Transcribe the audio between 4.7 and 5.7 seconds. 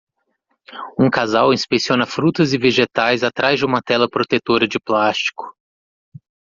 plástico.